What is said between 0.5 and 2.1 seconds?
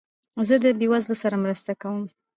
د بېوزلو سره مرسته کوم.